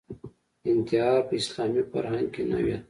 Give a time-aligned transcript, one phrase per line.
[0.71, 2.79] انتحار په اسلامي فرهنګ کې نوې ده